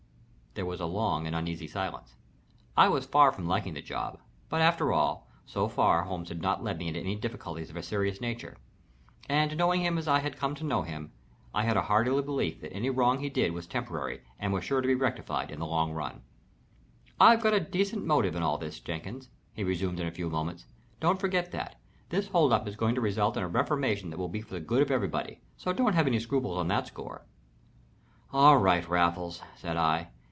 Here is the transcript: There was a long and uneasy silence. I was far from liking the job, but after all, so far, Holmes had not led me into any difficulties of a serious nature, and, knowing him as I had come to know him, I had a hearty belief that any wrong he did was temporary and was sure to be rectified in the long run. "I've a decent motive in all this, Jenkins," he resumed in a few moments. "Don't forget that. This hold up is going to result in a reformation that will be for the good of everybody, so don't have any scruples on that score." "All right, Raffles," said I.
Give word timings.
There 0.53 0.65
was 0.65 0.81
a 0.81 0.85
long 0.85 1.27
and 1.27 1.33
uneasy 1.33 1.65
silence. 1.69 2.15
I 2.75 2.89
was 2.89 3.05
far 3.05 3.31
from 3.31 3.47
liking 3.47 3.73
the 3.73 3.81
job, 3.81 4.19
but 4.49 4.59
after 4.59 4.91
all, 4.91 5.29
so 5.45 5.69
far, 5.69 6.03
Holmes 6.03 6.27
had 6.27 6.41
not 6.41 6.61
led 6.61 6.77
me 6.77 6.89
into 6.89 6.99
any 6.99 7.15
difficulties 7.15 7.69
of 7.69 7.77
a 7.77 7.81
serious 7.81 8.19
nature, 8.19 8.57
and, 9.29 9.55
knowing 9.55 9.79
him 9.79 9.97
as 9.97 10.09
I 10.09 10.19
had 10.19 10.35
come 10.35 10.53
to 10.55 10.65
know 10.65 10.81
him, 10.81 11.13
I 11.53 11.63
had 11.63 11.77
a 11.77 11.83
hearty 11.83 12.09
belief 12.11 12.59
that 12.59 12.73
any 12.73 12.89
wrong 12.89 13.19
he 13.19 13.29
did 13.29 13.53
was 13.53 13.65
temporary 13.65 14.23
and 14.37 14.51
was 14.51 14.65
sure 14.65 14.81
to 14.81 14.87
be 14.89 14.93
rectified 14.93 15.51
in 15.51 15.59
the 15.59 15.65
long 15.65 15.93
run. 15.93 16.21
"I've 17.17 17.45
a 17.45 17.61
decent 17.61 18.05
motive 18.05 18.35
in 18.35 18.43
all 18.43 18.57
this, 18.57 18.81
Jenkins," 18.81 19.29
he 19.53 19.63
resumed 19.63 20.01
in 20.01 20.07
a 20.07 20.11
few 20.11 20.29
moments. 20.29 20.65
"Don't 20.99 21.21
forget 21.21 21.53
that. 21.53 21.79
This 22.09 22.27
hold 22.27 22.51
up 22.51 22.67
is 22.67 22.75
going 22.75 22.95
to 22.95 22.99
result 23.01 23.37
in 23.37 23.43
a 23.43 23.47
reformation 23.47 24.09
that 24.09 24.19
will 24.19 24.27
be 24.27 24.41
for 24.41 24.55
the 24.55 24.59
good 24.59 24.81
of 24.81 24.91
everybody, 24.91 25.39
so 25.55 25.71
don't 25.71 25.95
have 25.95 26.07
any 26.07 26.19
scruples 26.19 26.57
on 26.57 26.67
that 26.67 26.87
score." 26.87 27.25
"All 28.33 28.57
right, 28.57 28.85
Raffles," 28.89 29.41
said 29.55 29.77
I. 29.77 30.09